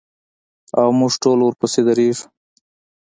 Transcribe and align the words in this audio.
او 0.79 0.87
موږ 0.99 1.13
ټول 1.23 1.39
ورپسې 1.41 1.81
درېږو. 1.87 2.25